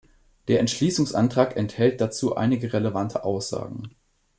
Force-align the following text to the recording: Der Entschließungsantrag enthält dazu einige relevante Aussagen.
Der 0.47 0.59
Entschließungsantrag 0.61 1.55
enthält 1.55 2.01
dazu 2.01 2.35
einige 2.35 2.73
relevante 2.73 3.23
Aussagen. 3.23 3.91